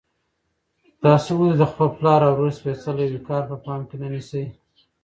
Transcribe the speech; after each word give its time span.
تاسو 1.03 1.29
ولې 1.37 1.55
د 1.57 1.63
خپل 1.71 1.87
پلار 1.97 2.21
او 2.27 2.33
ورور 2.35 2.51
سپېڅلی 2.59 3.07
وقار 3.11 3.41
په 3.49 3.55
پام 3.65 3.81
کې 3.89 3.95
نه 4.01 4.07
نیسئ؟ 4.13 4.43